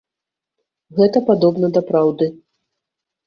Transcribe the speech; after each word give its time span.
Гэта 0.99 1.21
падобна 1.27 1.67
да 1.77 1.81
праўды. 1.91 2.25